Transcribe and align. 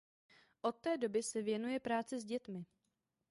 Od 0.61 0.77
té 0.77 0.97
doby 0.97 1.23
se 1.23 1.41
věnuje 1.41 1.79
práci 1.79 2.19
s 2.19 2.25
dětmi. 2.25 2.65